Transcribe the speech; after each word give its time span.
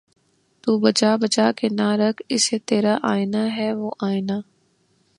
تو 0.63 0.71
بچا 0.79 1.11
بچا 1.15 1.47
کے 1.57 1.67
نہ 1.71 1.89
رکھ 1.99 2.21
اسے 2.29 2.57
ترا 2.67 2.95
آئنہ 3.03 3.43
ہے 3.57 3.71
وہ 3.73 3.91
آئنہ 4.01 4.37